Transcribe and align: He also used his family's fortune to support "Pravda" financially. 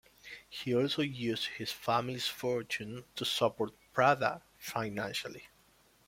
He 0.49 0.75
also 0.75 1.03
used 1.03 1.45
his 1.45 1.71
family's 1.71 2.25
fortune 2.25 3.03
to 3.15 3.23
support 3.23 3.73
"Pravda" 3.93 4.41
financially. 4.57 5.49